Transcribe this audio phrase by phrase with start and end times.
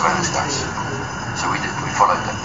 [0.00, 0.56] surveillance guys.
[1.36, 2.36] So we did, we followed that.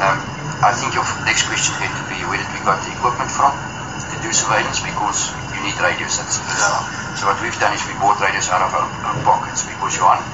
[0.00, 0.18] Um,
[0.64, 3.52] I think your next question going to be where did we got the equipment from
[3.52, 6.16] to do surveillance because you need radios.
[6.16, 6.80] That's Yeah.
[7.20, 10.24] So what we've done is we bought radios out of our own pockets because Johan,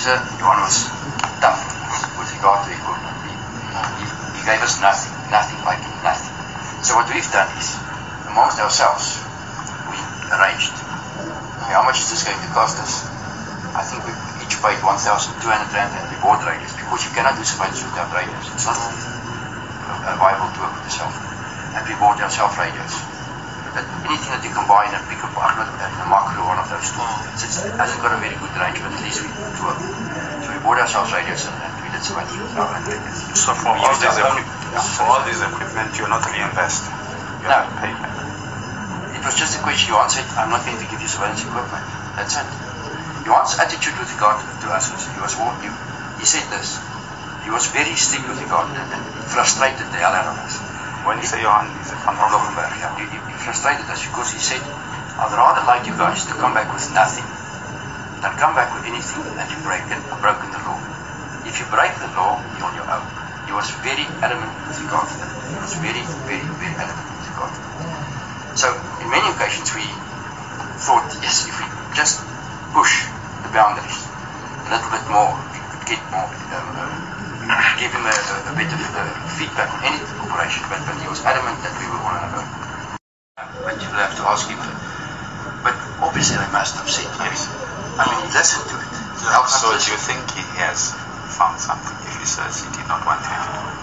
[0.00, 0.88] sir, Johan was
[1.44, 1.60] tough
[2.16, 3.16] with regard to equipment.
[3.28, 3.36] He,
[4.00, 6.32] he, he gave us nothing, nothing like nothing.
[6.80, 7.76] So what we've done is,
[8.32, 9.20] amongst ourselves,
[9.92, 10.00] we
[10.32, 10.72] arranged.
[11.68, 13.04] How much is this going to cost us?
[13.76, 14.16] I think we
[14.46, 18.46] each paid 1,200 rand and we bought radios because you cannot do surveillance without radios.
[18.54, 18.78] It's not
[20.22, 21.12] viable to work with yourself.
[21.74, 22.94] And we bought ourselves radios.
[23.74, 26.70] That anything that you combine and pick up I'm not in a macro one of
[26.70, 27.02] those two.
[27.34, 29.76] It's, it's, it hasn't got a very good range, but at least we do work.
[30.40, 33.18] So we bought ourselves radios and, and we did with our own radios.
[33.36, 36.86] So for all our own- equipment, for all this equipment, you not reinvest.
[37.42, 37.58] You No.
[37.60, 37.92] have to pay.
[39.18, 41.84] It was just a question you answered, I'm not going to give you surveillance equipment.
[42.16, 42.46] That's it.
[43.26, 45.66] Johan's attitude with regard to us was, he was, more- he,
[46.22, 46.78] he said this,
[47.42, 50.62] he was very strict with regard and, and frustrated the hell out of us.
[51.02, 52.14] When you say Johan, van?
[52.22, 52.94] Loggerenberg, yeah.
[52.94, 54.62] He, he, he frustrated us because he said,
[55.18, 57.26] I'd rather like you guys to come back with nothing
[58.22, 60.78] than come back with anything and you break it, broken the law.
[61.50, 63.06] If you break the law, you're on your own.
[63.50, 65.30] He was very adamant with regard to that.
[65.50, 67.74] He was very, very, very adamant with regard to that.
[68.54, 68.70] So,
[69.02, 69.82] in many occasions, we
[70.78, 71.66] thought, yes, if we
[71.98, 72.22] just
[72.70, 73.15] push
[73.56, 75.32] boundaries a little bit more,
[75.88, 76.76] get more, um,
[77.48, 79.00] uh, give him a, a, bit of uh,
[79.32, 82.48] feedback on any operation, but, but he was adamant that we were on our own.
[83.64, 84.60] But you will have to ask him.
[85.64, 85.72] But
[86.04, 87.48] obviously, they must have said yes.
[87.96, 88.92] I mean, he listened to it.
[89.24, 90.92] How So do you think he has
[91.40, 93.78] found something if he says he did not want to have it?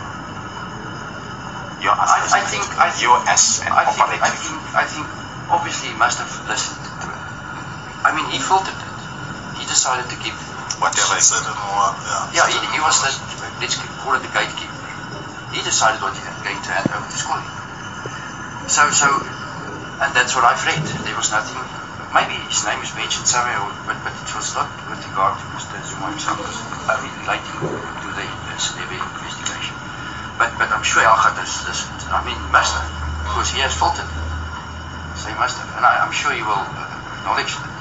[1.82, 5.08] Your I, I think, I think, you as an I think, I think, I think,
[5.50, 7.22] obviously, he must have listened to it.
[8.06, 8.83] I mean, he filtered
[9.74, 10.38] decided to keep
[10.78, 11.18] whatever.
[11.18, 12.46] She said it more, yeah.
[12.46, 13.10] Yeah, he, he was the,
[13.58, 13.74] let's
[14.06, 14.78] call it the gatekeeper.
[15.50, 17.42] He decided what he was going to hand over to school.
[18.70, 19.10] So, so,
[19.98, 20.86] and that's what I've read.
[21.10, 21.58] There was nothing,
[22.14, 23.58] maybe his name is mentioned somewhere,
[23.90, 25.82] but, but it was not with regard to Mr.
[25.82, 26.38] Zuma himself.
[26.38, 26.62] It was
[26.94, 29.74] only relating to the, Selebi investigation.
[30.38, 31.82] But, but I'm sure Helgard is, is,
[32.14, 32.86] I mean, he must have,
[33.26, 34.06] because he has filtered.
[35.18, 37.73] So he must have, and I, I'm sure he will uh, acknowledge that.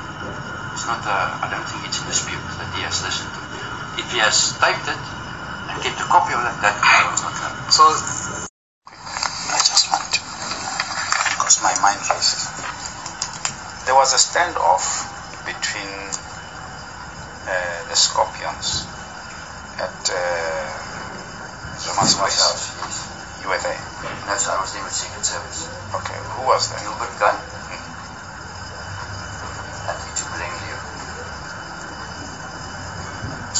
[0.72, 4.00] It's not, uh, I don't think it's in dispute that he has listened to it.
[4.00, 4.97] If he has typed it
[5.69, 7.53] and kept a copy of it, that I will not know.
[7.69, 7.84] So,
[9.53, 10.21] I just want to,
[11.37, 12.49] because my mind races.
[13.84, 15.05] There was a standoff
[15.44, 15.93] between
[17.53, 18.88] uh, the Scorpions
[19.77, 20.72] at uh,
[21.84, 22.49] Zuma's White place.
[22.49, 23.44] House, yes.
[23.44, 23.77] You were there.
[24.25, 25.69] That's I was there with Secret Service.
[26.00, 26.81] Okay, who was there?
[26.81, 27.37] Gilbert Gunn
[29.88, 30.72] and he took Langley.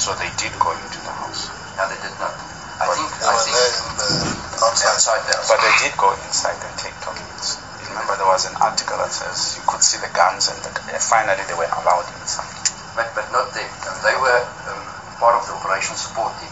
[0.03, 1.47] So they did go into the house.
[1.79, 2.35] No, they did not.
[2.35, 4.99] I But think, they I think, the outside.
[4.99, 5.47] outside the house.
[5.47, 7.63] But they did go inside and take documents.
[7.79, 10.71] You remember there was an article that says you could see the guns and the,
[10.99, 12.51] finally they were allowed inside.
[12.99, 13.71] but, but not them.
[13.87, 14.43] Um, they were
[14.75, 14.83] um,
[15.23, 16.51] part of the operation support team.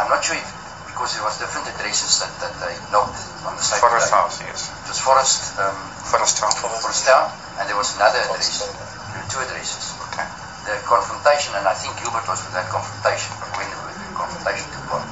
[0.00, 0.48] I'm not sure if,
[0.88, 4.08] because there was different addresses that, that they knocked on the same Forest.
[4.08, 4.72] House, yes.
[4.72, 5.76] It was Forest, um,
[6.08, 6.56] Forest House.
[6.64, 7.28] Forest Town,
[7.60, 8.64] and there was another address.
[8.64, 9.93] There were two addresses.
[10.64, 14.84] The confrontation, and I think Gilbert was with that confrontation, when the, the confrontation took,
[14.88, 15.04] part,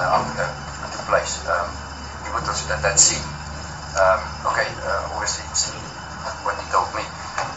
[0.00, 0.48] uh,
[0.88, 1.44] took place.
[1.44, 1.68] Um,
[2.24, 3.20] Gilbert was at that scene.
[4.00, 5.68] Um, okay, uh, obviously, it's
[6.40, 7.04] what he told me.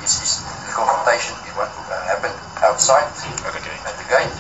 [0.04, 2.36] Is, is the confrontation it went, uh, happened
[2.68, 3.08] outside
[3.48, 3.80] Okay.
[3.88, 4.36] at the gate,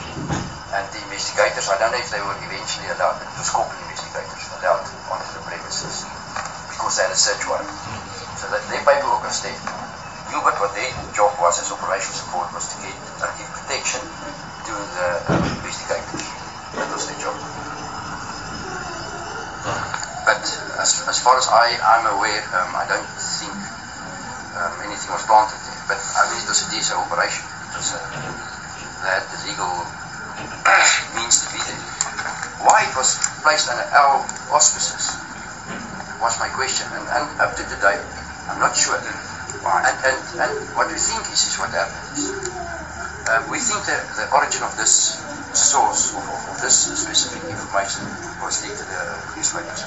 [0.76, 4.52] and the investigators, I don't know if they were eventually allowed, but it was investigators
[4.60, 6.04] allowed onto the premises
[6.68, 7.72] because they had a search warrant.
[8.36, 9.81] So that their paperwork was there.
[10.32, 14.72] Gilbert, what their job was as operational support was to get, uh, give protection to
[14.72, 16.24] the um, investigators.
[16.72, 17.36] That was their job.
[20.24, 20.40] But
[20.80, 23.52] as, as far as I, I'm aware, um, I don't think
[24.56, 25.80] um, anything was planted there.
[25.92, 27.44] But I mean, it was a DSO operation.
[27.44, 28.00] It was a,
[29.04, 29.68] had the legal
[31.20, 31.84] means to be there.
[32.64, 34.24] Why it was placed under our
[34.56, 35.12] auspices
[36.24, 36.88] was my question.
[36.96, 38.00] And, and up to today,
[38.48, 38.96] I'm not sure.
[39.62, 39.86] Why?
[39.86, 42.34] And, and, and what we think is, is what happens.
[43.30, 45.22] Um, we think that the origin of this
[45.54, 48.02] source, of, of, of this specific information,
[48.42, 49.02] was leaked to the
[49.38, 49.86] newspapers.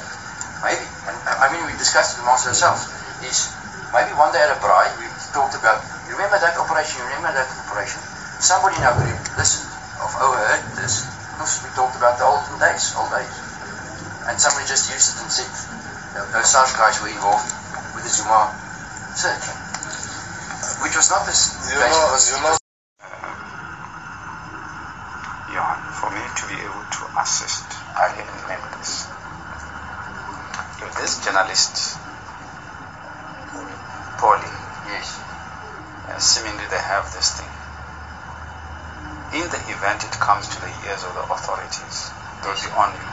[0.63, 2.87] Maybe, and I mean, we discussed it amongst ourselves,
[3.27, 3.51] is
[3.91, 7.35] maybe one day at a bride, we talked about, you remember that operation, you remember
[7.35, 7.99] that operation?
[8.39, 9.69] Somebody in our group listened,
[9.99, 13.35] of overheard this, because we talked about the olden days, old days.
[14.31, 15.51] And somebody just used it and said,
[16.17, 17.51] "Uh, those SARS guys were involved
[17.93, 18.55] with the Zuma
[19.15, 19.64] search.
[20.85, 22.61] Which was not this You know, you know, was
[25.49, 25.81] Johan,
[26.13, 27.65] me to be able to assist.
[27.97, 29.09] I didn't name this.
[30.85, 31.97] If this journalist,
[34.21, 34.53] Polly,
[34.93, 35.25] Yes.
[36.13, 37.49] uh, seemingly they have this thing.
[39.41, 42.13] In the event it comes to the ears of the authorities,
[42.45, 43.09] they'll be on you.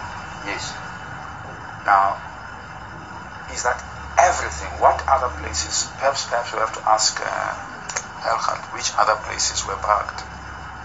[0.51, 0.75] Yes.
[1.87, 2.19] Now,
[3.55, 3.79] is that
[4.19, 4.69] everything?
[4.83, 5.89] What other places?
[5.97, 6.60] Perhaps, perhaps we have to
[7.01, 10.21] ask uh, which other places were bugged,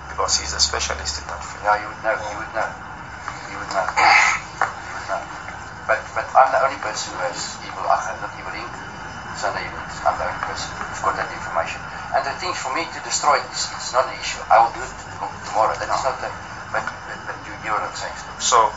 [0.09, 1.61] because he's a specialist in that field.
[1.61, 2.17] Yeah, you would know.
[2.17, 2.69] You would know.
[3.53, 3.85] You would know.
[3.85, 5.21] You would know.
[5.85, 8.73] But but I'm the only person who has evil eye, not evil ink.
[9.37, 9.97] Sunday evenings.
[10.09, 11.85] I'm the only person who's got that information.
[12.17, 14.41] And the thing for me to destroy it is it's not an issue.
[14.49, 14.89] I will do it
[15.21, 15.77] tom- tomorrow.
[15.77, 16.33] That is not the.
[16.73, 18.17] But but, but you hear what I'm saying.
[18.41, 18.73] So,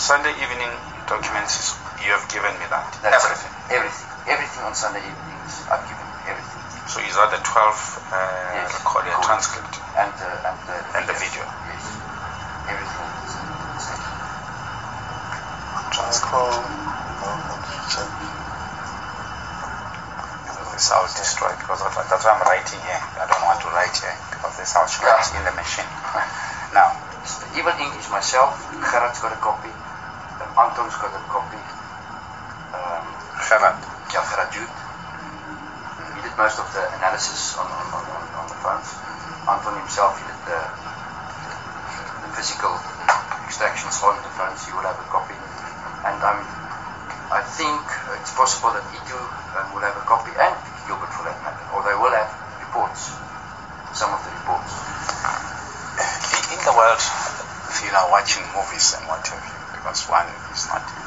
[0.00, 0.72] Sunday evening
[1.04, 2.88] documents, you have given me that.
[3.04, 3.52] That's everything.
[3.76, 4.08] Everything.
[4.24, 5.68] Everything on Sunday evenings.
[5.68, 5.84] I've
[6.94, 7.16] given you everything.
[7.16, 8.16] So, is that the 12 uh,
[8.52, 8.84] Yes.
[8.84, 9.24] recorded Recorded.
[9.24, 9.74] transcript?
[9.96, 11.44] And uh, and the And the video.
[11.44, 11.84] Yes.
[12.68, 13.08] Everything.
[13.24, 13.36] is-
[13.80, 14.02] is-
[15.92, 16.52] Trying to call.
[16.52, 18.08] Oh, check.
[20.72, 21.08] This I will
[21.60, 21.92] because of.
[22.08, 23.02] That's why I'm writing here.
[23.20, 25.84] I don't want to write here because this I'll show it in the machine.
[26.72, 26.96] Now,
[27.52, 28.56] Evil Ink is myself.
[28.72, 29.68] Gerard's got a copy.
[29.68, 31.60] Um, Anton's got a copy.
[32.72, 33.04] Um,
[33.44, 33.81] Gerard, yeah, Gerard Jude.
[33.81, 33.81] He did
[36.42, 38.02] most of the analysis on, on, on,
[38.34, 38.90] on, the phones.
[39.46, 40.58] Anton himself, did the,
[42.18, 42.74] the physical
[43.46, 44.58] extractions on the phones.
[44.66, 45.38] He will have a copy.
[46.02, 46.42] And I'm,
[47.30, 47.78] I think
[48.18, 50.58] it's possible that E2 um, will have a copy and
[50.90, 51.62] Gilbert for that matter.
[51.78, 53.14] Or they will have reports.
[53.94, 54.74] Some of the reports.
[56.42, 56.98] in in the world,
[57.70, 61.01] if you are watching movies and what have you, because one is not.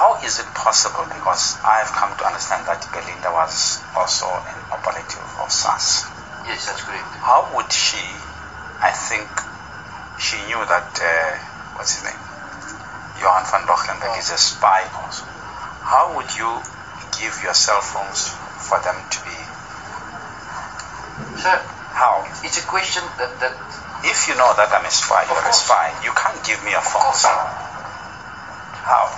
[0.00, 1.04] How is it possible?
[1.12, 6.08] Because I have come to understand that Belinda was also an operative of SAS.
[6.48, 7.04] Yes, that's correct.
[7.20, 8.00] How would she?
[8.80, 9.28] I think
[10.16, 11.36] she knew that uh,
[11.76, 12.16] what's his name,
[13.20, 15.28] Johan van Loggerenberg is a spy also.
[15.84, 16.48] How would you
[17.20, 19.36] give your cell phones for them to be?
[21.44, 21.60] Sir,
[21.92, 22.24] How?
[22.40, 23.52] it's a question that, that
[24.08, 25.92] If you know that I'm a spy, you're a spy.
[26.00, 27.59] You can't give me a phone.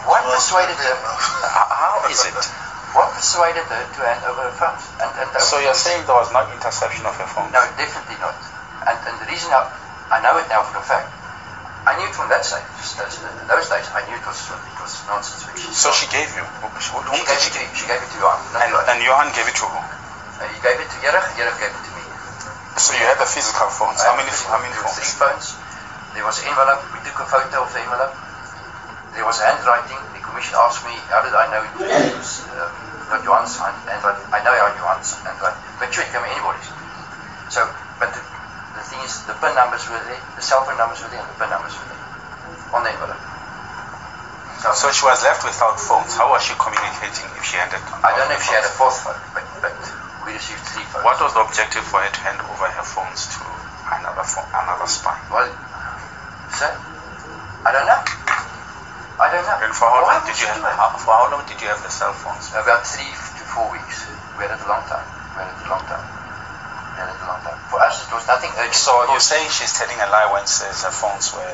[0.07, 2.35] What persuaded her How is it?
[2.93, 4.85] what persuaded her to hand over her phones?
[5.01, 7.49] And, and So you're saying there was no interception of her phone?
[7.53, 8.37] No, definitely not.
[8.87, 9.65] And, and the reason I,
[10.11, 11.09] I know it now for a fact,
[11.87, 12.63] I knew it from that side.
[12.79, 13.19] Just those,
[13.49, 15.43] those days, I knew it was it was nonsense.
[15.75, 16.43] So she gave you.
[16.63, 17.71] Whom she gave she it to give?
[17.75, 18.39] she gave it to Johan.
[18.55, 18.85] And, Johan.
[18.87, 19.79] and Johan gave it to who?
[19.79, 22.03] Uh, he gave it to Yerich, Yerich gave it to me.
[22.79, 23.99] So you had the physical phones.
[24.03, 24.31] I How many?
[24.31, 25.59] three- How many were three phones?
[25.59, 26.15] phones.
[26.15, 26.83] There was an envelope.
[26.95, 28.15] We took a photo of the envelope.
[29.15, 30.01] There was handwriting.
[30.17, 32.73] The commission asked me, how did I know it was um,
[33.13, 34.25] not Johan's hand- handwriting?
[34.33, 36.69] I know how Johan's handwriting, but sure, it can be anybody's.
[37.53, 37.61] So,
[38.01, 38.23] but the,
[38.77, 41.29] the thing is, the PIN numbers were there, the cell phone numbers were there, and
[41.29, 42.01] the PIN numbers were there
[42.73, 43.21] on the envelope.
[44.63, 46.15] So she was left without phones.
[46.15, 47.83] How was she communicating if she handed?
[48.01, 49.75] I don't know if she had a fourth phone, but, but
[50.25, 51.05] we received three phones.
[51.05, 53.43] What was the objective for her to hand over her phones to
[53.91, 55.19] another phone, another spy?
[55.35, 55.51] Well,
[56.55, 56.71] sir,
[57.67, 58.22] I don't know.
[59.33, 59.65] I don't know.
[59.65, 60.61] And for how Why long did you have?
[60.61, 62.53] How, for how long did you have the cell phones?
[62.53, 64.05] About three to four weeks.
[64.37, 65.09] We had it a long time.
[65.33, 66.05] We had it a long time.
[66.05, 67.57] We had it a long time.
[67.73, 68.77] For us, it was nothing urgent.
[68.77, 71.49] So you're saying she's telling a lie when uh, says her phones were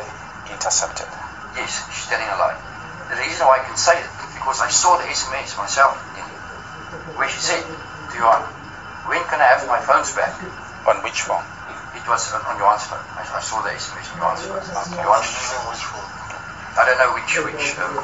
[0.51, 1.07] intercepted?
[1.55, 2.59] Yes, she's telling a lie.
[3.15, 5.95] The reason why I can say it because I saw the SMS myself
[7.15, 8.43] where she said to Johan,
[9.07, 10.35] when can I have my phones back?
[10.91, 11.47] On which phone?
[11.95, 13.07] It was on, on Johan's phone.
[13.15, 14.67] I, I saw the SMS on Johan's phone.
[14.67, 14.99] Okay.
[14.99, 16.18] Johan's, Using which phone?
[16.77, 17.97] I don't know which which um,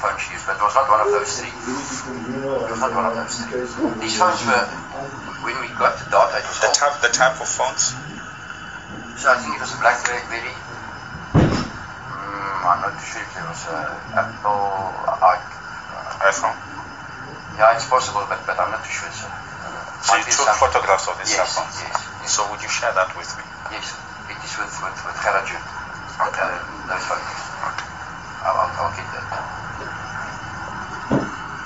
[0.00, 1.50] phone she used, but it was not one of those three.
[1.52, 3.60] It was not one of those three.
[4.00, 4.64] These phones were,
[5.44, 7.92] when we got the data, it was The type, the type of phones?
[9.20, 10.54] So I think it was a BlackBerry.
[11.34, 15.06] Mm, I'm not sure if it was uh, Apple.
[15.22, 15.38] I,
[16.30, 16.56] iPhone.
[17.58, 19.10] yeah, it's possible, but, but I'm not too sure.
[19.10, 19.26] So,
[20.02, 21.82] So you took photographs of these yes, cell phones.
[21.82, 23.44] yes, yes, So would you share that with me?
[23.74, 23.98] yes.
[24.30, 25.62] It is with with with Garajun.
[26.30, 26.42] Okay.
[26.42, 27.51] Uh, those photos.
[28.42, 29.38] Get that.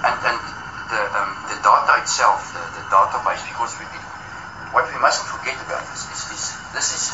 [0.05, 0.41] And and
[0.93, 3.99] the um, the data itself, the, the database, because we, we
[4.77, 6.43] what we mustn't forget about this is, is
[6.77, 7.05] this is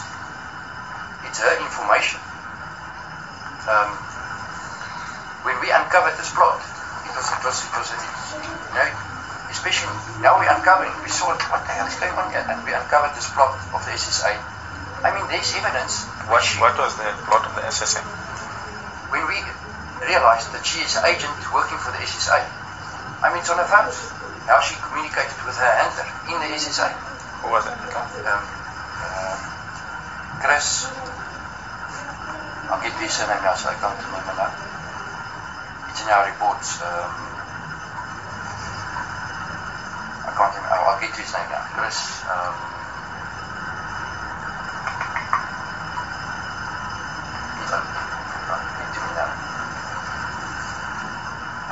[1.31, 2.19] it's her information.
[3.71, 3.95] Um,
[5.47, 6.59] when we uncovered this plot,
[7.07, 8.91] it was it was it was you know,
[9.55, 9.95] especially
[10.27, 13.15] now we're uncovering, we saw what the hell is going on here, and we uncovered
[13.15, 14.35] this plot of the SSA.
[15.07, 16.11] I mean, there's evidence.
[16.27, 18.22] What, what was the plot of the SSM?
[19.13, 19.37] When we
[20.09, 22.41] realized that she is an agent working for the SSA,
[23.21, 24.09] I mean, it's on her phones.
[24.49, 26.89] How she communicated with her handler in the SSA.
[27.45, 27.77] Who was it?
[27.93, 28.43] Um,
[29.05, 29.39] um,
[30.41, 30.89] Chris,
[32.73, 34.51] I'll get this surname now, so I can't remember now.
[35.93, 36.81] It's in our reports.
[36.81, 37.13] Um,
[40.25, 40.73] I can't remember.
[40.73, 41.63] I'll, I'll get his name now.
[41.77, 42.25] Chris.
[42.27, 42.57] Um,
[47.61, 47.87] he's on-
[48.51, 49.31] on- into me now.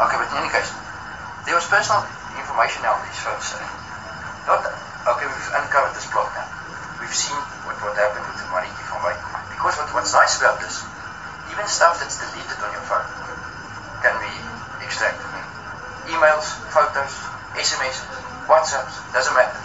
[0.00, 0.70] Okay, but in any case,
[1.44, 2.02] there was personal
[2.34, 3.54] information now on these folks.
[3.54, 3.62] eh?
[4.50, 6.48] Not, okay, we've uncovered this plot now.
[6.98, 9.16] We've seen what, what happened with the Mariki from Wyk.
[9.54, 10.82] Because what, what's nice about this,
[11.54, 13.06] even stuff that's deleted on your phone
[14.02, 14.32] can be
[14.82, 15.30] extracted.
[16.10, 17.14] Emails, photos,
[17.54, 18.02] SMSs,
[18.50, 19.62] WhatsApps, doesn't matter.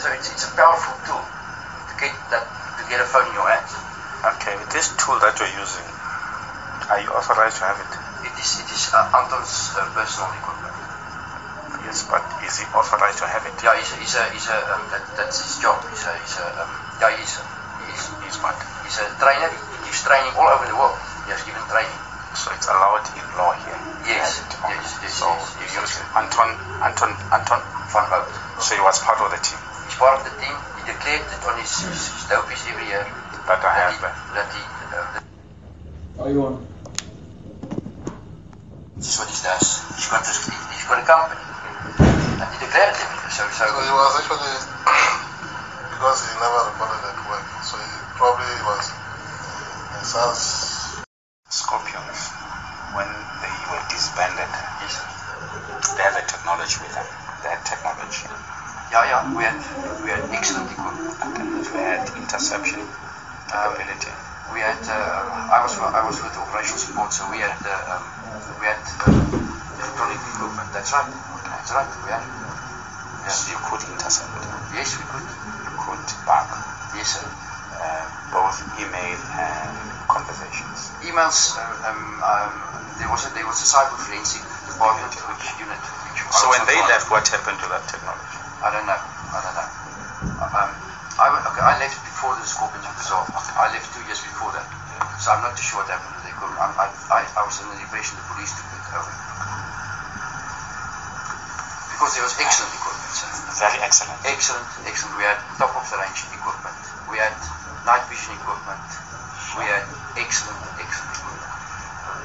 [0.00, 2.48] So it's, it's a powerful tool to get that
[2.80, 3.76] to get a phone in your hands.
[4.40, 5.84] Okay, with this tool that you're using,
[6.88, 7.92] are you authorized to have it?
[8.24, 10.69] It is it is uh, Anton's uh, personal equipment.
[11.90, 13.54] Yes, but is he authorized to have it?
[13.66, 15.82] Yeah, he's a, he's a, he's a um, that, that's his job.
[15.90, 16.70] He's a, he's a, um,
[17.02, 17.42] yeah, he's a,
[17.90, 18.54] he's, He's what?
[18.86, 19.50] he's a trainer.
[19.50, 20.94] He gives training all over the world.
[21.26, 21.98] He has given training.
[22.38, 23.74] So it's allowed in law here.
[24.06, 24.86] Yes, To have it.
[24.86, 26.14] yes, yes, So yes, you yes, use yes.
[26.14, 27.60] Anton, Anton, Anton.
[27.90, 28.30] Van Bout.
[28.62, 29.58] So he was part of the team
[29.90, 30.54] He's part of the team.
[30.78, 33.98] He declared it on his, his, his dopies every year that I that have.
[33.98, 33.98] he,
[34.38, 34.62] that he
[34.94, 35.24] uh, that
[36.22, 36.54] Are you on?
[38.94, 39.82] this is what he does.
[39.98, 41.49] He's got his, he's got a company.
[42.40, 43.30] And he declared it every.
[43.30, 44.54] So, so So he was actually,
[45.92, 48.84] because he never reported at work, so he probably was
[49.98, 50.42] in SARS.
[51.50, 52.30] Scorpions,
[52.94, 53.10] when
[53.42, 54.46] they were disbanded,
[54.80, 55.02] yes,
[55.98, 57.06] they had the technology with them.
[57.42, 58.22] They had technology.
[58.94, 59.58] yeah, yeah, we had,
[60.06, 61.66] we had excellent equipment.
[61.74, 62.80] We had interception
[63.50, 64.14] Um, capability.
[64.54, 64.94] we had uh,
[65.50, 68.04] I was I was with operational support, so we had uh, um,
[68.62, 69.10] we had uh,
[69.74, 70.70] electronic equipment.
[70.72, 71.29] That's right.
[71.60, 71.92] That's right.
[72.00, 72.24] We had.
[73.28, 74.32] So you could intercept.
[74.72, 75.28] Yes, we could.
[75.28, 76.48] You could back
[76.96, 77.28] Yes, sir.
[77.76, 79.76] uh, both email and
[80.08, 80.88] conversations.
[81.04, 81.52] Emails.
[81.60, 82.52] Uh, um, um,
[82.96, 84.40] there was a there was a cyber forensic
[84.72, 85.76] department which unit.
[85.76, 88.40] Which So when they left, what happened to that technology?
[88.64, 88.96] I don't know.
[88.96, 89.68] I don't know.
[90.40, 90.70] Um,
[91.20, 93.36] I, okay, I left before the Scorpions were dissolved.
[93.36, 94.64] I left two years before that.
[95.20, 96.56] So I'm not too sure what happened to the equipment.
[96.56, 99.59] I, I, I was under the impression the police took it over.
[102.00, 103.28] Because there was excellent equipment, sir.
[103.60, 104.16] Very excellent.
[104.24, 105.20] Excellent, excellent.
[105.20, 106.72] We had top of the range equipment.
[107.12, 107.36] We had
[107.84, 108.80] night vision equipment.
[109.60, 109.84] We had
[110.16, 111.52] excellent, excellent equipment.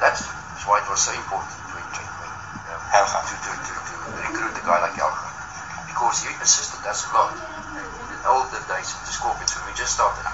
[0.00, 0.24] That's
[0.64, 5.28] why it was so important to, to, to, to recruit a guy like Helgard.
[5.92, 7.36] Because he assisted us a lot.
[7.36, 10.24] In the older days of the Scorpions, when we just started,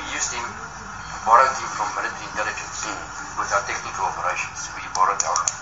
[0.16, 0.48] used him,
[1.28, 2.88] borrowed him from military intelligence
[3.36, 4.72] with our technical operations.
[4.72, 5.57] We borrowed Helgard.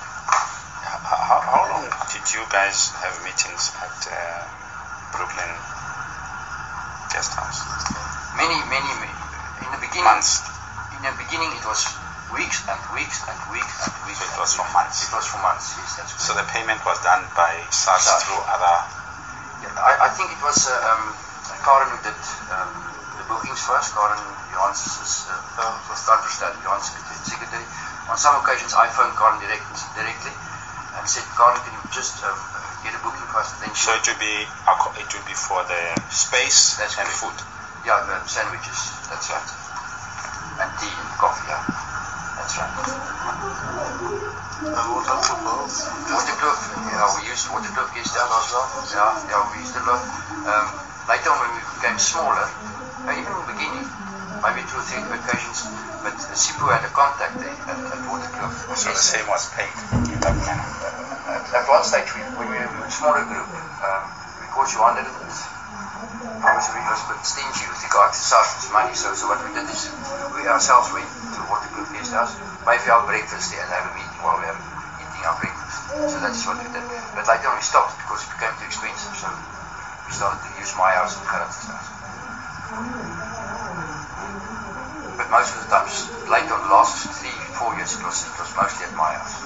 [1.76, 4.16] Long did you guys have meetings at uh,
[5.12, 5.52] Brooklyn
[7.12, 7.60] Guest House?
[8.32, 9.12] Many, many, many.
[9.60, 10.40] In the beginning, Months.
[10.96, 11.84] In the beginning, it was
[12.32, 14.24] weeks and weeks and weeks and weeks.
[14.24, 15.04] So it was for months.
[15.04, 15.76] It was for months.
[15.76, 18.24] Yes, that's So the payment was done by SARS SARS.
[18.24, 18.76] through other.
[19.60, 21.12] Yeah, I, I think it was uh, um,
[21.60, 22.20] Karen who did
[22.56, 22.72] um,
[23.20, 23.92] the bookings first.
[23.92, 24.16] Karen
[24.48, 26.88] Johansson's uh, was Kanterstad, Johan's
[27.20, 27.68] secretary.
[28.08, 30.32] On some occasions, I phoned Karen direct, directly
[31.06, 32.34] and said, Karen, can you just um,
[32.82, 33.62] get a booking first?
[33.62, 35.78] And then So it will be it will be for the
[36.10, 37.22] space That's and correct.
[37.22, 37.38] food.
[37.86, 38.80] yeah, uh, sandwiches.
[39.06, 39.46] That's right.
[40.66, 41.46] And tea and coffee.
[41.46, 42.74] Yeah, that's right.
[44.66, 45.86] And water footballs.
[46.10, 46.60] Waterkloof,
[46.90, 48.66] yeah, we used Waterkloof guest house as well.
[48.90, 50.02] Yeah, yeah, we used it a lot.
[50.42, 50.66] Um,
[51.06, 53.86] later on when we became smaller, uh, even in the beginning,
[54.42, 55.70] maybe two or three occasions,
[56.06, 58.78] but Sipu had a contact there at, at Waterkloof.
[58.78, 59.74] So the same was paid
[60.06, 60.70] in that manner.
[61.34, 63.50] At, at one stage, we, when we were a smaller group,
[63.82, 64.06] um,
[64.38, 68.70] because you wanted it, I was, we was a bit stingy with regard to Sars's
[68.70, 69.90] money, so, so what we did is
[70.30, 74.22] we ourselves went to Waterkloof guest house, maybe our breakfast there and have a meeting
[74.22, 74.62] while we were
[75.02, 75.90] eating our breakfast.
[75.90, 76.86] So that's what we did.
[77.18, 79.26] But later on we stopped because it became too expensive, so
[80.06, 83.34] we started to use my house and Gerrit's house.
[85.16, 88.36] But most of the times, later on the last three, four years, it was, it
[88.38, 89.40] was mostly at my house.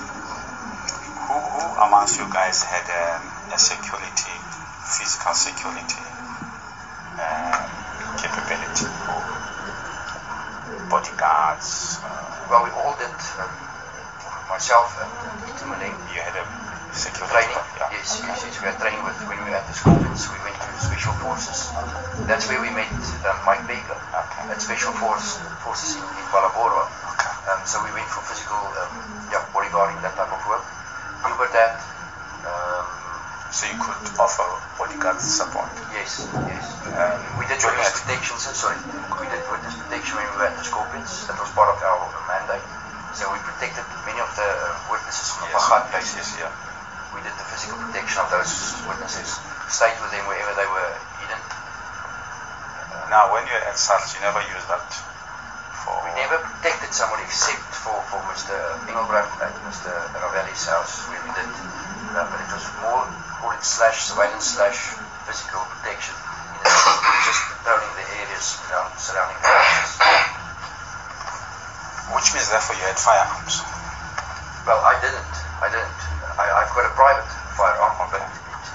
[1.30, 3.22] Who, who amongst you guys had um,
[3.54, 4.34] a security,
[4.98, 6.02] physical security
[7.22, 7.54] uh,
[8.18, 8.90] capability?
[10.90, 11.98] Bodyguards.
[12.02, 13.50] Uh, Well, we all did, um,
[14.50, 15.10] myself and,
[15.70, 16.42] Maleng, you had a
[16.90, 17.30] security.
[17.30, 17.54] training.
[17.78, 17.94] Yeah.
[17.94, 20.49] Yes, yes, yes, we had training with, when we were at the Scorpions, we went
[20.49, 20.49] to
[20.80, 21.68] Special Forces.
[22.26, 22.88] That's where we met
[23.28, 24.50] um, Mike Baker Okay.
[24.52, 26.88] at Special Force, Forces in, in Phalaborwa.
[27.14, 27.32] Okay.
[27.52, 28.92] Um, so we went for physical um,
[29.32, 30.64] yeah, bodyguarding, that type of work.
[31.26, 31.76] Hubert had,
[32.48, 32.86] um,
[33.52, 34.46] So you could offer
[34.78, 35.68] bodyguard support.
[35.92, 36.64] yes, yes.
[36.96, 38.00] Um, we did witness that.
[38.06, 38.78] protection, so, sorry,
[39.20, 41.10] we did witness protection when we were at the Scorpions.
[41.28, 42.64] That was part of our mandate.
[43.14, 44.48] So we protected many of the
[44.88, 46.52] witnesses from Yes, apartheid yes, yes, yeah.
[47.10, 48.54] We did the physical protection of those
[48.86, 49.34] witnesses,
[49.70, 50.90] stayed with them wherever they were
[51.22, 51.40] hidden.
[53.06, 54.82] Now, when you're at SARS, you never use that
[55.82, 55.94] for.
[56.02, 58.54] We never protected somebody except for, for Mr.
[58.90, 59.90] Engelbrecht at Mr.
[60.18, 61.50] Ravelli's house where we did.
[62.10, 63.06] Uh, but it was more,
[63.38, 66.18] call it slash surveillance slash physical protection.
[66.66, 69.90] Sense of just patrolling the areas around, surrounding the houses.
[72.10, 73.62] Which means, therefore, you had firearms.
[74.66, 75.34] Well, I didn't.
[75.62, 76.00] I didn't.
[76.34, 77.39] I, I've got a private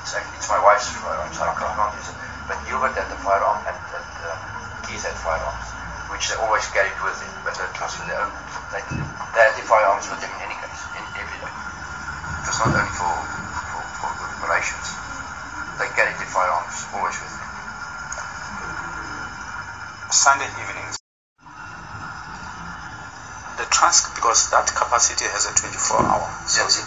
[0.06, 2.18] it's, it's my wife's firearm, so I can't use it.
[2.46, 4.38] But Hubert had the firearm and, and uh,
[4.86, 5.66] Keith had firearms,
[6.14, 7.34] which they always carried with them.
[7.42, 8.30] But it was their own.
[8.70, 11.50] They, they had the firearms with them in any case, in every day.
[11.50, 14.88] It was not only for, for, for the operations.
[15.82, 17.50] They carried the firearms always with them.
[20.14, 21.02] Sunday evenings.
[23.58, 26.30] The trans because that capacity has a 24 hour.
[26.46, 26.78] So, Yes.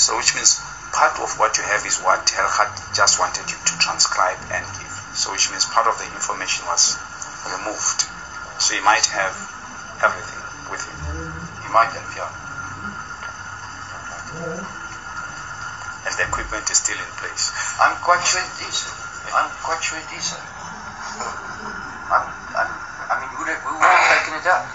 [0.00, 3.74] so which means part of what you have is what Helgard just wanted you to
[3.82, 4.94] transcribe and give.
[5.18, 6.94] So which means part of the information was
[7.50, 8.06] removed.
[8.62, 9.34] So you might have
[10.06, 10.94] everything with you.
[11.66, 12.30] You might have, yeah.
[16.06, 17.50] And the equipment is still in place.
[17.82, 18.86] I'm quite sure it is.
[19.34, 20.30] I'm quite sure it is.
[22.06, 22.70] I'm, I'm,
[23.10, 24.70] I mean, who would, have, who would have taken it out?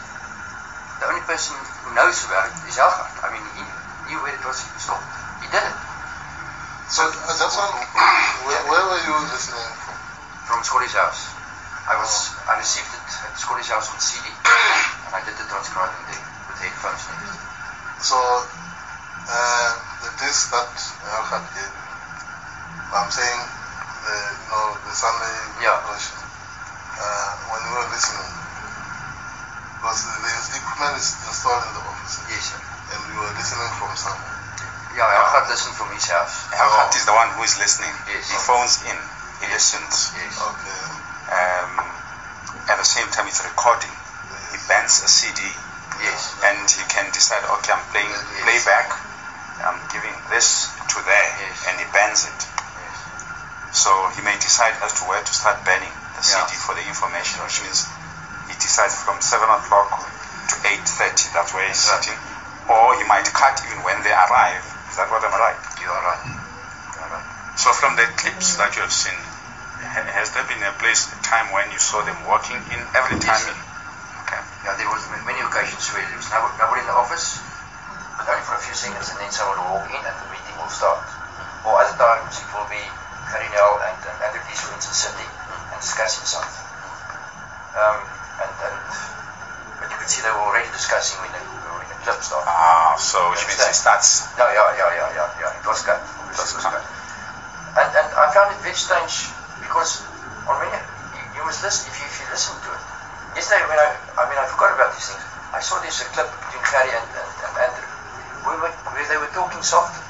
[0.99, 1.55] The only person
[1.87, 3.07] who knows about it is Helgard.
[3.23, 3.63] I mean, he
[4.11, 5.08] knew where it was stored.
[7.39, 7.87] He did it So I just want,
[8.47, 9.95] where, where were you listening from?
[10.43, 11.35] from Scotty's house.
[11.87, 16.03] I was, I received it at Scotty's house on CD, and I did the transcribing
[16.11, 17.07] there with headphones.
[18.03, 19.69] So uh,
[20.03, 20.67] the disc that
[21.07, 21.71] Helgard gave
[22.93, 23.41] I'm saying
[24.03, 25.79] the you know the Sunday Yeah.
[25.87, 26.17] version.
[26.99, 28.31] Uh, when we were listening,
[29.79, 32.59] because the, the equipment is installed in the office, Yes, sir.
[32.95, 34.38] and we were listening from somewhere.
[34.99, 36.51] Yeah, Helgard listened from his house.
[36.51, 37.95] Helgard is the one who is listening.
[38.11, 38.27] Yes.
[38.27, 38.99] He phones in.
[39.39, 40.11] He listens.
[40.11, 40.35] Yes.
[40.43, 40.83] Okay.
[41.31, 41.71] Um,
[42.67, 43.95] at the same time, it's recording.
[44.51, 45.39] He bends a CD.
[45.99, 46.31] Yes.
[46.47, 48.23] and he can decide, okay, I'm playing Yes.
[48.39, 48.87] playback,
[49.67, 51.67] I'm giving this to there, Yes.
[51.67, 52.39] and he bans it.
[52.39, 52.95] Yes.
[53.75, 56.47] So he may decide as to where to start banning the Yeah.
[56.47, 57.83] CD for the information, which means
[58.47, 60.07] he decides from 7 o'clock
[60.47, 61.99] to 8.30, that's where he's Right.
[62.03, 62.19] sitting.
[62.69, 64.63] Or he might cut even when they arrive.
[64.89, 65.53] Is that what I'm right?
[65.77, 66.23] You are right.
[66.25, 67.27] You are right.
[67.61, 69.13] So from the clips that you have seen,
[70.17, 73.37] has there been a place, a time when you saw them working in every time?
[73.37, 73.53] sir.
[74.25, 74.41] Okay.
[74.65, 77.37] Yeah, there was many occasions where there was nobody, in the office,
[78.17, 80.57] but only for a few seconds, and then someone will walk in and the meeting
[80.57, 81.05] will start.
[81.69, 82.81] Or other times it will be
[83.29, 85.29] Carinel and, and Dees, for instance, sitting
[85.69, 86.65] and discussing something.
[87.77, 88.01] Um,
[88.41, 88.77] and, and,
[89.77, 91.68] but you could see they were already discussing when the,
[91.99, 92.47] when clip started.
[92.47, 95.59] Ah, so which means he starts No, yeah, yeah, yeah, yeah, yeah.
[95.59, 95.99] It was good.
[95.99, 96.83] It was, it was cut.
[97.75, 99.27] And, and I found it very strange
[99.59, 100.07] because
[100.47, 102.81] on many, you, you must listen, if you, if you listen to it.
[103.35, 105.23] Yesterday when I, I mean, I forgot about these things.
[105.53, 107.89] I saw there's a clip between Gary and, and, and Andrew
[108.47, 110.01] where, we- where they were talking softly.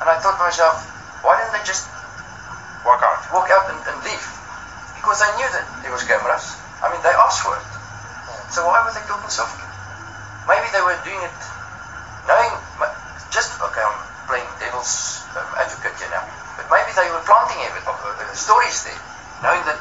[0.00, 0.80] And I thought to myself,
[1.20, 1.84] why didn't they just
[2.88, 3.20] walk out.
[3.36, 4.24] walk out and, and leave?
[4.96, 6.56] Because I knew that there was cameras.
[6.80, 7.69] I mean, they asked for it.
[8.50, 9.62] So why were they talking softly?
[10.50, 11.38] Maybe they were doing it
[12.26, 12.50] knowing,
[13.30, 13.94] just, okay, I'm
[14.26, 16.26] playing devil's um, advocate here now,
[16.58, 18.98] but maybe they were planting evi- uh, uh, stories there,
[19.46, 19.78] knowing that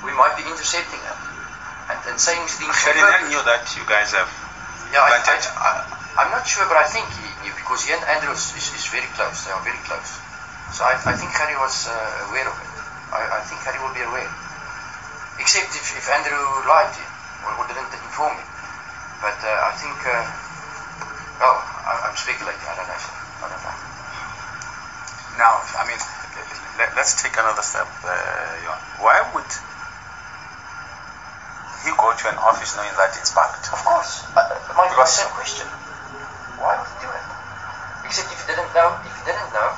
[0.00, 1.18] we might be intercepting them
[1.92, 2.72] and, and saying things.
[2.72, 4.32] Ferdinand knew that you guys have
[4.92, 5.70] Yeah, I, I,
[6.24, 8.88] I'm not sure, but I think he knew because he and Andrew is, is, is
[8.88, 9.44] very close.
[9.44, 10.16] They are very close.
[10.72, 12.72] So I, I think Harry was uh, aware of it.
[13.12, 14.28] I, I think Harry will be aware.
[15.36, 18.48] Except if, if Andrew lied to him or, or didn't inform him.
[19.22, 20.22] But uh, I think, uh,
[21.42, 22.62] well, I, I'm speculating.
[22.66, 23.02] I don't know.
[23.42, 23.76] I don't know.
[25.38, 25.98] Now, I mean,
[26.78, 27.86] let, us take another step.
[28.02, 28.10] Uh,
[29.02, 29.46] Why would
[31.86, 33.70] he go to an office knowing that it's backed?
[33.70, 34.26] Of course.
[34.34, 34.42] Uh,
[34.74, 35.66] my, my Because- same question.
[36.58, 37.26] Why would he do it?
[38.06, 38.98] Except if he didn't know.
[39.06, 39.70] If he didn't know,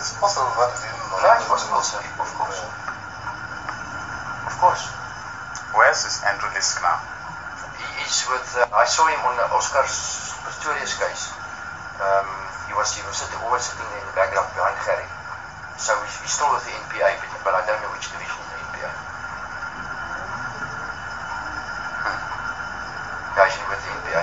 [0.00, 1.20] It's possible that he didn't know.
[1.20, 2.00] no, it's possible, sir.
[2.00, 2.60] Of course.
[4.48, 4.84] Of course.
[5.96, 7.00] Where's this Andrew Leask now?
[7.80, 8.44] He is with.
[8.52, 9.96] Uh, I saw him on the Oscar's
[10.44, 11.32] Pistorius case.
[12.04, 12.28] Um,
[12.68, 15.08] he was he was sitting, always sitting there in the background behind Gary.
[15.80, 18.44] So he's, he's still with the NPA, but, but I don't know which division in
[18.44, 18.92] the NPA.
[23.40, 24.20] Yeah, he's with the NPA.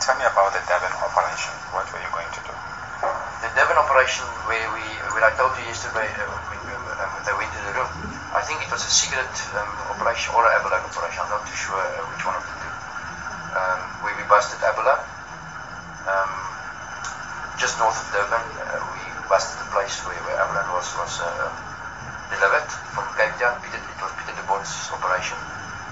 [0.00, 1.52] Tell me about the Devon operation.
[1.76, 2.56] What were you going to do?
[3.44, 4.84] The Devon operation operation where we,
[5.16, 6.60] when I told you yesterday uh, uh, when
[7.26, 7.90] they went to the room,
[8.30, 9.26] I think it was a secret
[9.58, 11.26] um, operation or an Abalone operation.
[11.26, 12.72] I'm not too sure uh, which one of the two.
[13.58, 15.02] Um, we busted Abalone.
[16.06, 16.32] Um,
[17.58, 21.50] just north of Durban, uh, we busted the place where, where Abalone was, was uh,
[22.30, 23.58] delivered from Cape Town.
[23.58, 25.34] Peter, it was Peter de Bond's operation.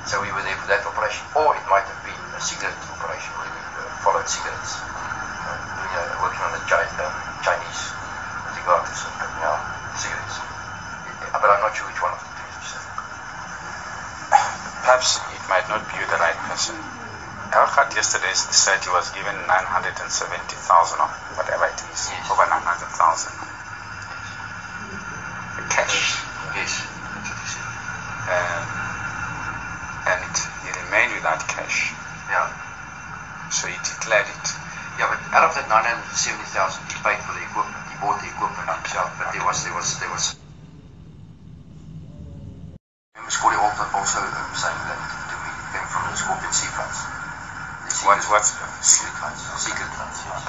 [0.06, 1.26] So we were there for that operation.
[1.34, 4.78] Or it might have been a secret operation where we uh, followed secrets.
[4.78, 7.90] Uh, doing, working on the um, Chinese
[8.54, 9.58] cigars and uh, yeah,
[9.98, 10.36] cigarettes.
[10.40, 12.96] Yeah, But I'm not sure which one of the two is specific.
[14.80, 16.72] Perhaps it might not be you the right person.
[17.52, 22.32] Helgard yesterday said he was given 970,000 or whatever it is, Yes.
[22.32, 23.36] over 900,000
[25.68, 26.16] cash.
[26.56, 26.72] Yes,
[27.12, 27.68] that's what he said.
[28.32, 28.64] Um,
[30.08, 30.32] and
[30.64, 31.92] he remained without cash,
[32.32, 32.48] Yeah.
[33.52, 34.46] so he declared it.
[34.96, 37.84] Yeah, but out of that 970,000, he paid for the equipment.
[37.92, 39.12] He bought the equipment himself.
[39.20, 40.36] But there was, there was, there was.
[43.14, 46.70] Remember, Scotty also, also um, saying that to me it came from the Scorpion Sea
[46.74, 46.98] funds.
[47.02, 48.50] The What, secret- what's
[48.86, 49.40] Secret funds.
[49.58, 50.42] Secret funds, yes.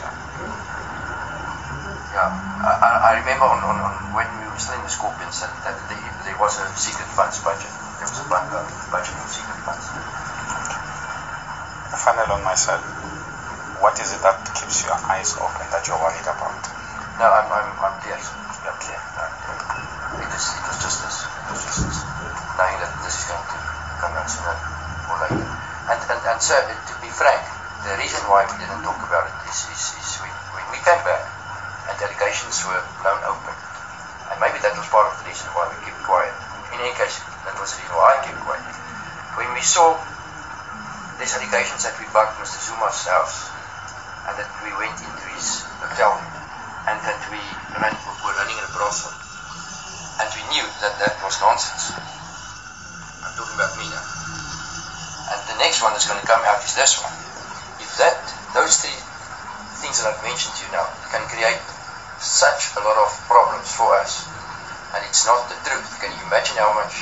[2.14, 5.42] Yeah, I, I, I remember on, on, on when we were still in the Scorpions
[5.42, 7.72] that, that the, there was a secret funds budget.
[8.00, 8.08] There
[8.66, 9.86] was a bun- budget for secret funds.
[12.06, 12.82] Final on my side.
[13.82, 16.54] What is it that keeps your eyes open that you're worried about?
[17.18, 18.18] No, I'm, I'm, I'm clear.
[18.18, 19.00] I'm clear.
[19.00, 19.60] I'm clear.
[20.22, 21.18] It, is, it was just this.
[21.26, 21.98] It was just this.
[22.58, 23.58] Knowing that this is going to
[24.02, 25.50] come out sooner or later.
[25.90, 27.42] And, and, and so, to be frank,
[27.86, 31.02] the reason why we didn't talk about it is, is, is when, when we came
[31.02, 31.26] back
[31.90, 33.56] and allegations were blown open,
[34.30, 36.45] and maybe that was part of the reason why we kept quiet.
[36.76, 38.68] In any case, that was reason why I kept quiet.
[39.40, 39.96] When we saw
[41.16, 42.60] these allegations that we bugged Mr.
[42.68, 43.48] Zuma's house,
[44.28, 46.18] and that we went into his hotel
[46.90, 47.40] and that we
[47.78, 47.94] ran,
[48.26, 49.14] were running a brothel.
[50.20, 51.94] And we knew that that was nonsense.
[53.24, 54.04] I'm talking about me now.
[55.32, 57.14] And the next one that's going to come out is this one.
[57.80, 58.20] If that,
[58.52, 59.00] those three
[59.80, 61.64] things that I've mentioned to you now can create
[62.20, 64.28] such a lot of problems for us,
[65.26, 67.02] it's not the truth, can you imagine how much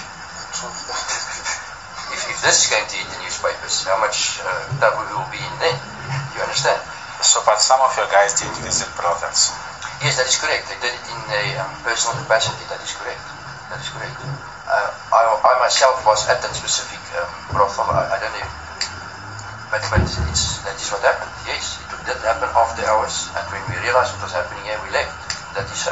[2.08, 4.64] if, if this is going to hit the newspapers, how much uh,
[4.96, 5.76] we will be in there?
[6.32, 6.80] You understand?
[7.20, 9.52] So, but some of your guys did this in brothels.
[10.00, 10.72] Yes, that is correct.
[10.72, 12.64] They did it in a um, personal capacity.
[12.72, 13.20] That is correct.
[13.68, 14.16] That is correct.
[14.72, 17.92] Uh, I, I myself was at that specific um, brothel.
[17.92, 18.48] I, I don't know,
[19.68, 21.32] but but it's that is what happened.
[21.44, 24.96] Yes, it did happen after hours, and when we realized what was happening here, we
[24.96, 25.12] left.
[25.60, 25.92] That is so.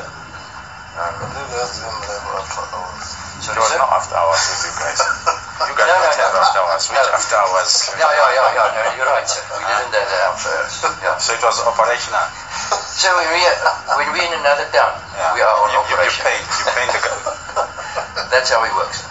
[0.91, 3.07] I believe that's the end level after hours.
[3.41, 3.79] So There was sir?
[3.79, 4.99] no after hours with you guys.
[5.01, 6.41] You guys No, no, don't no.
[6.43, 6.83] after hours.
[6.91, 7.15] Which No.
[7.15, 7.71] after hours?
[7.95, 8.75] Yeah, yeah, yeah, yeah.
[8.75, 9.41] No, you're right, sir.
[9.55, 10.73] We didn't have that after hours.
[11.01, 11.17] Yeah.
[11.17, 12.27] So it was operational.
[12.91, 13.57] So when we are,
[13.97, 15.33] when we're in another town, Yeah.
[15.33, 16.21] we are on you, you, you operation.
[16.27, 16.43] paid.
[16.43, 17.17] You paid the guy.
[18.35, 19.01] That's how it works.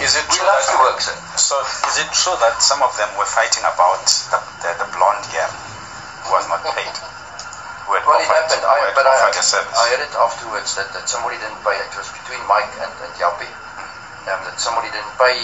[0.00, 1.14] Is it We true love that to work, sir.
[1.36, 1.60] So
[1.92, 4.00] is it true that some of them were fighting about
[4.32, 5.52] the, the, the blonde girl
[6.24, 6.94] who was not paid?
[7.92, 9.68] Who Well, it offered, happened, I, but I, offered?
[9.68, 11.76] I heard it afterwards that, that somebody didn't pay.
[11.76, 13.44] It was between Mike and, and Yapi.
[14.32, 15.36] Um, that somebody didn't pay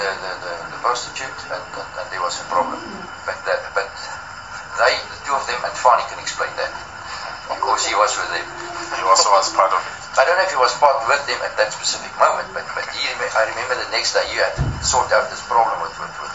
[0.00, 2.80] the, the, the, the prostitute and, and, and there was a problem.
[3.28, 3.84] But that, but
[4.80, 6.72] they, the two of them, and Fani can explain that.
[7.52, 8.48] Of course, he was with them.
[8.96, 9.92] He also was part of it.
[10.16, 12.86] I don't know if he was part with them at that specific moment, but, but
[12.96, 16.14] he, I remember the next day you had to sort out this problem with, with,
[16.22, 16.32] with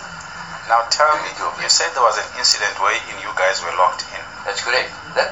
[0.70, 1.66] Now tell me, Two of them.
[1.66, 4.22] you said there was an incident wherein you guys were locked in.
[4.46, 4.92] That's correct.
[5.16, 5.32] That,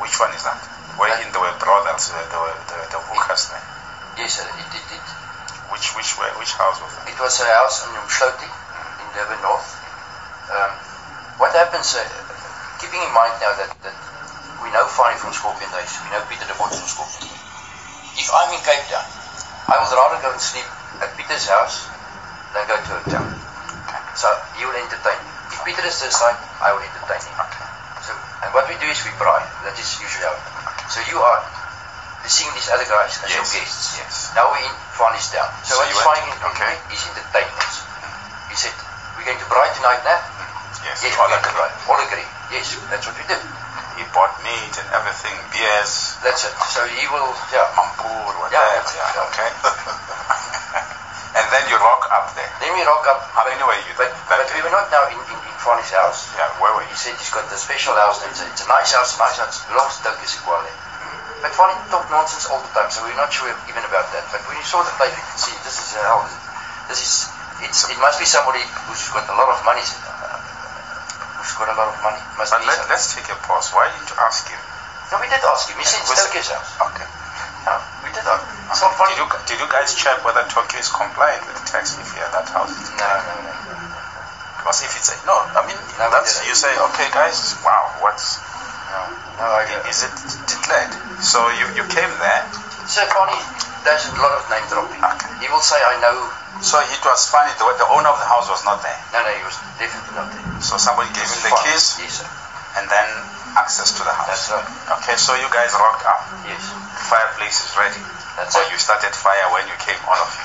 [0.00, 0.60] Which one is that?
[1.00, 3.64] Wherein there were brothers, uh, there were the, the hookers there.
[4.16, 5.06] yes, sir, it, it, it,
[5.72, 7.04] Which which were, which house was that?
[7.08, 8.52] It was a house in Umsloting
[9.00, 9.68] in Durban North.
[10.52, 10.72] Um,
[11.40, 12.04] what happens, uh,
[12.80, 13.96] keeping in mind now that, that
[14.64, 17.44] we know Fanny from Scorpion Days, we know Peter de Bont from Scorpion Days.
[18.16, 19.04] If I'm in Cape Town,
[19.68, 20.64] I would rather go and sleep
[21.04, 21.88] at Peter's house
[22.56, 23.24] than go to a hotel.
[24.16, 25.30] So he will entertain me.
[25.52, 27.55] If Peter is this side, I will entertain him.
[28.44, 29.46] And what we do is we bribe.
[29.64, 30.36] That is usually how.
[30.92, 31.40] So you are
[32.26, 33.96] seeing these other guys as your guests.
[34.02, 34.34] yes.
[34.34, 35.46] Now we're in Fanny's town.
[35.62, 36.74] So, So what you is went- Fanny going to okay.
[36.90, 37.74] is He's entertaining us.
[38.50, 38.74] He said,
[39.14, 40.18] we're going to Bright tonight now?
[40.82, 41.58] Yes, Yes, all we're going to agree.
[41.62, 41.74] Bright.
[41.86, 42.28] All agree.
[42.50, 43.38] Yes, that's what we do.
[43.98, 46.52] He bought meat and everything, beers, That's it.
[46.74, 47.64] So he will, yeah.
[47.78, 48.58] mampoer, whatever.
[48.58, 49.28] Yeah, yeah.
[49.32, 49.50] okay.
[51.56, 52.50] then you rock up there.
[52.60, 53.24] Then we rock up.
[53.32, 56.28] How many were you But, but we were not now in, in, in Fanny's house.
[56.36, 57.00] Yeah, where were He you?
[57.00, 58.20] said he's got the special house.
[58.28, 59.64] It's a, it's a nice house, a nice house.
[59.64, 60.68] Belongs to Doug Isikwale.
[61.40, 64.24] But Fanny talked nonsense all the time, so we're not sure even about that.
[64.28, 66.32] But when you saw the place, you could see this is a house.
[66.92, 67.12] This is,
[67.64, 69.80] it's, it must be somebody who's got a lot of money.
[69.80, 70.36] Uh,
[71.40, 72.20] who's got a lot of money.
[72.36, 73.72] Must But let, let's take a pause.
[73.72, 74.60] Why didn't you ask him
[75.12, 75.80] No, we did ask him.
[75.80, 76.72] He said it's it- house.
[76.92, 77.15] Okay.
[78.76, 79.16] We did ask.
[79.16, 79.16] It's not funny.
[79.16, 82.28] Did you, did you guys check whether Tokyo is compliant with the tax if you're
[82.28, 82.74] at that house?
[82.92, 83.52] No, no, no.
[84.60, 88.42] Because if it's a, no, I mean, No, that's, you say, okay, guys, wow, what's,
[88.92, 89.00] No,
[89.38, 90.12] no is it
[90.50, 90.90] declared?
[91.22, 92.42] So you, you came there,
[92.90, 93.38] So funny,
[93.86, 94.98] there's a lot of name dropping.
[94.98, 95.30] Okay.
[95.40, 96.16] He will say, I know.
[96.60, 98.98] so it was funny, the, the owner of the house was not there.
[99.14, 100.44] No, no, he was definitely not there.
[100.60, 101.64] So somebody gave him the Fine.
[101.64, 102.28] keys Yes, sir.
[102.82, 103.08] and then
[103.56, 104.26] access to the house.
[104.28, 104.68] That's right.
[105.00, 106.20] Okay, so you guys rocked up.
[106.44, 106.60] Yes.
[106.68, 108.02] The fireplace is ready.
[108.36, 108.70] That's or it.
[108.72, 110.44] you started fire when you came, all of you.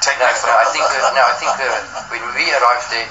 [0.00, 0.54] Take No, me no.
[0.56, 1.68] I think, uh, no, I think uh,
[2.08, 3.08] when we arrived there,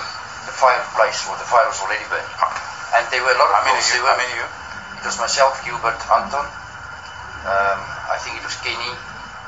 [0.47, 2.33] the fireplace or the fire was already burning.
[2.97, 4.01] And there were a lot of How many you?
[4.01, 4.47] There How many of you?
[4.97, 6.45] It was myself, Gilbert, Anton.
[7.45, 8.91] Um, I think it was Kenny,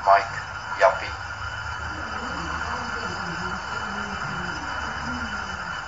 [0.06, 0.32] Mike,
[0.78, 1.10] Yappie.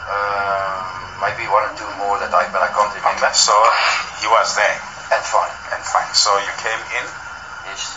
[0.05, 0.85] Um,
[1.23, 3.25] maybe one or two more that I, but I can't remember.
[3.25, 3.55] Okay, so
[4.21, 4.77] he was there
[5.17, 5.55] And fine.
[5.73, 6.11] and fine.
[6.13, 7.07] So you came in
[7.65, 7.97] Yes.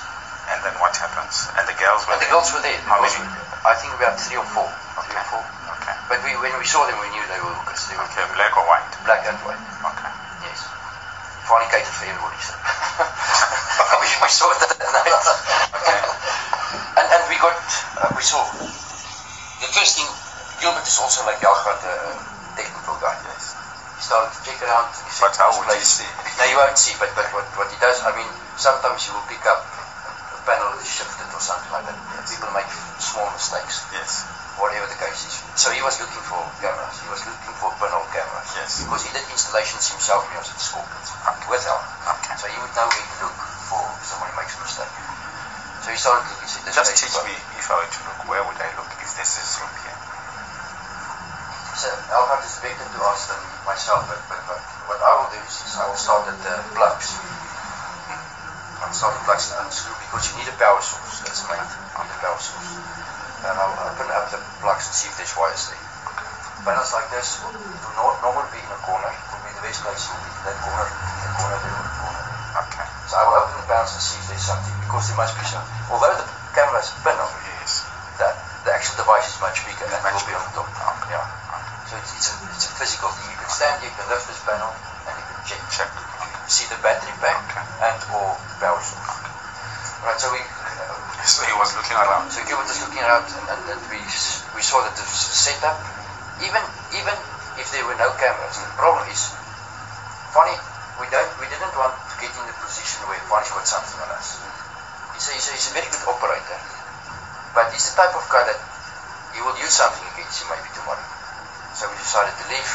[0.67, 1.47] And then what happens?
[1.55, 2.35] And the girls were And the there?
[2.35, 2.75] girls were there.
[2.75, 3.15] The How many?
[3.63, 4.67] I think about three or four.
[5.07, 5.39] Three or four.
[5.79, 5.95] Okay.
[6.11, 7.87] But we, when we saw them, we knew they were hookers.
[7.87, 8.83] They were Okay, black or white?
[9.07, 9.63] black and white.
[9.63, 10.11] Okay.
[10.43, 10.59] Yes.
[11.47, 12.51] Fornicated for everybody, so.
[14.03, 15.07] we, we saw it that night.
[15.87, 15.99] Okay.
[16.99, 17.55] And, and we got,
[18.03, 20.09] uh, we saw, the first thing,
[20.59, 21.53] Gilbert is also like a
[22.59, 23.15] technical guy.
[23.23, 23.55] Yes.
[23.95, 24.91] He started to check around.
[25.15, 26.09] But how "This would you see?
[26.35, 28.27] No, you won't see, but, but what, what he does, I mean,
[28.59, 29.63] sometimes he will pick up
[30.77, 31.97] a panel that is shifted or something like that.
[32.29, 32.69] People make
[33.01, 34.25] small mistakes, Yes.
[34.61, 35.33] whatever the case is.
[35.57, 37.01] So he was looking for cameras.
[37.01, 38.49] He was looking for pinhole cameras.
[38.53, 38.85] Yes.
[38.85, 40.85] Because he did installations himself when he was at school
[41.49, 41.81] with help.
[42.21, 42.35] Okay.
[42.37, 44.93] So he would know where to look for if somebody makes a mistake.
[45.81, 46.49] So he started looking.
[46.49, 49.11] Said, this Just teach me if I were to look, where would I look if
[49.17, 49.97] this is from here?
[51.77, 54.59] So I'll have to speak ask than myself, but, but, but
[54.89, 57.36] what I will do is, is I will start at the plugs.
[58.87, 61.19] I'll start at plugs and unscrew uh, because you need a power source.
[61.19, 61.59] That's the thing.
[61.59, 62.71] You need power source.
[63.43, 65.83] And I'll open up the plugs and see if there's wires there.
[66.63, 67.51] Panels like this will
[67.99, 69.11] not normally be in a corner.
[69.11, 72.23] It will be the best place will be that corner, the corner, the corner.
[72.63, 72.87] Okay.
[73.11, 75.43] So I will open the panels and see if there's something because there must be
[75.43, 75.67] some.
[75.91, 77.27] Although the camera is pinhole,
[77.59, 77.83] Yes.
[78.23, 80.95] that the actual device is much bigger and Much will be on the top.
[81.11, 81.27] Yeah.
[81.91, 83.35] So it's, it's, a, it's a physical thing.
[83.35, 85.59] You can stand here, you can lift this panel, and you can check.
[85.75, 85.91] Check.
[86.47, 87.46] See the battery pack Okay.
[87.81, 88.89] And or source.
[90.05, 90.17] Right.
[90.17, 90.39] So we.
[90.41, 92.31] Uh, So he was looking around.
[92.31, 93.99] so Gilbert is looking around, and, and, and we
[94.55, 95.75] we saw that the setup,
[96.39, 96.63] even
[96.95, 97.15] even
[97.59, 99.35] if there were no cameras, the problem is,
[100.31, 100.55] funny,
[101.03, 104.09] we don't we didn't want to get in the position where Funny's got something on
[104.15, 104.39] us.
[105.19, 106.59] He's a, he's a, he's a very good operator,
[107.51, 108.59] but he's the type of guy that
[109.35, 111.03] he will use something against you maybe tomorrow.
[111.75, 112.71] So we decided to leave.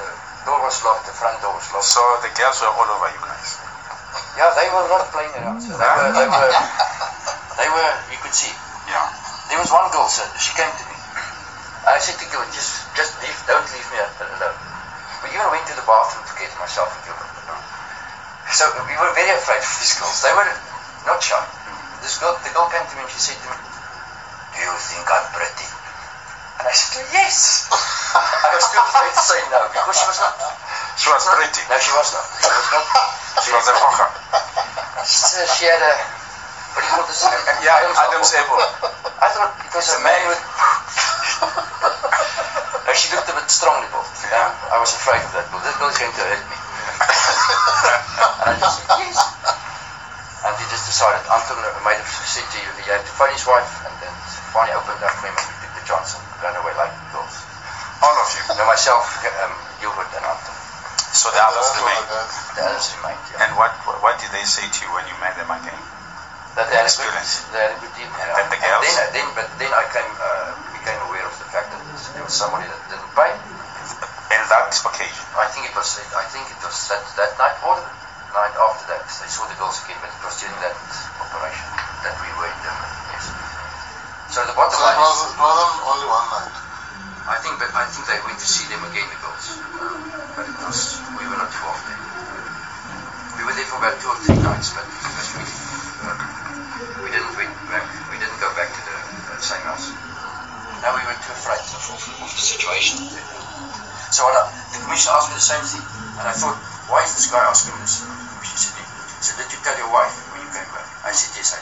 [0.00, 0.08] The
[0.48, 1.92] door was locked, the front door was locked.
[1.92, 3.51] So the girls were all over you guys.
[4.42, 5.62] Yeah, they were not playing around.
[5.62, 5.78] So mm.
[5.78, 6.50] they were, they were,
[7.62, 7.92] they were.
[8.10, 8.50] You could see.
[8.90, 9.06] Yeah.
[9.54, 10.96] There was one girl, sir, she came to me.
[11.86, 14.58] I said to Gilbert, just, just leave, don't leave me alone.
[15.22, 17.30] We even went to the bathroom to get myself and Gilbert.
[18.50, 20.18] So we were very afraid of these girls.
[20.26, 20.50] They were
[21.06, 21.38] not shy.
[22.02, 25.06] This girl, the girl came to me and she said to me, do you think
[25.06, 25.68] I'm pretty?
[26.58, 27.70] And I said, yes.
[28.18, 30.34] I was still afraid to say no because she was not.
[30.98, 31.62] She was pretty.
[31.70, 32.26] No, she was not.
[32.40, 32.86] She was not.
[33.44, 34.21] She was a hawker.
[35.02, 35.94] She, she had a,
[36.72, 37.26] what do you call this?
[37.62, 38.58] Yeah, Adam's apple.
[39.22, 40.42] I thought it was a man with.
[42.86, 44.06] no, she looked a bit strongly built.
[44.30, 44.50] Yeah.
[44.70, 45.58] I was afraid of that bull.
[45.62, 46.56] That bull is going to hurt me.
[48.42, 49.18] and I just said, yes.
[50.42, 53.46] And he just decided, Anton made a said to you, he had to phone his
[53.46, 54.14] wife, and then
[54.54, 57.42] finally opened up for him and we took the chance and ran away like girls.
[58.02, 58.42] All of you.
[58.54, 60.51] No, myself, um, Gilbert, and Anton.
[61.22, 62.06] So the others rest of remained.
[62.10, 63.42] the guys, The others remained, yeah.
[63.46, 63.70] And what
[64.02, 65.78] what did they say to you when you met them again?
[66.58, 67.46] That they had a good, Experience.
[67.54, 68.10] they had a good team.
[68.10, 68.82] And, And the girls?
[68.84, 71.80] then, then, but then I came, uh, became aware of the fact that
[72.12, 73.32] there was somebody that didn't pay.
[74.34, 75.24] And that occasion.
[75.38, 77.88] I think it was, I think it was that, that night or the
[78.36, 79.06] night after that.
[79.06, 80.76] They saw the girls again, but it was during that
[81.22, 81.68] operation
[82.04, 82.90] that we were in Durban.
[83.14, 83.24] Yes.
[84.34, 86.52] So the bottom So it, line was, is, it wasn't only one night.
[87.22, 89.62] I think, but I think they went to see them again, the girls.
[89.78, 90.02] Um,
[90.34, 91.94] but it was, we were not too often.
[93.38, 95.54] We were there for about two or three nights, but was really,
[96.02, 96.18] uh,
[96.98, 97.86] we didn't went back.
[98.10, 99.94] We didn't go back to the uh, same house.
[100.82, 102.98] Now we were too afraid of, of, of the situation.
[104.10, 105.84] So what I, the commissioner asked me the same thing,
[106.18, 106.58] and I thought,
[106.90, 108.02] why is this guy asking me this?
[108.02, 108.82] The commissioner said,
[109.22, 110.90] so did you tell your wife when you came back?
[111.06, 111.61] I said, yes, I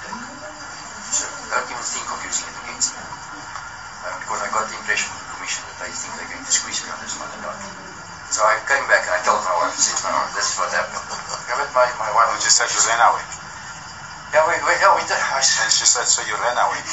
[6.00, 7.56] think they're going to squeeze me on this and not.
[8.32, 11.02] So I came back and I told my wife, said, no, this is what happened.
[11.04, 12.32] Okay, but my, my wife.
[12.40, 13.24] She said you ran away.
[14.32, 15.18] Yeah, we, we, yeah, we did.
[15.18, 16.80] I, s- And she said, so you ran away.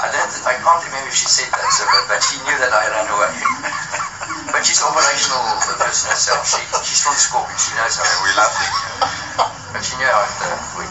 [0.00, 2.72] I don't, I can't remember if she said that, so, but, but she knew that
[2.72, 3.32] I ran away.
[4.54, 6.46] but she's operational, the person herself.
[6.46, 7.58] She, she's from the Scorpion.
[7.58, 8.06] She knows how.
[8.22, 8.72] We're laughing.
[9.74, 10.89] But she knew how it uh, worked.